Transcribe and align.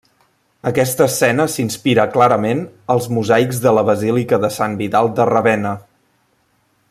Aquesta 0.69 1.05
escena 1.11 1.45
s'inspira 1.55 2.05
clarament 2.15 2.63
als 2.95 3.09
mosaics 3.17 3.61
de 3.67 3.75
la 3.79 3.87
basílica 3.93 4.41
de 4.47 4.53
Sant 4.57 4.75
Vidal 4.81 5.13
de 5.21 5.33
Ravenna. 5.35 5.77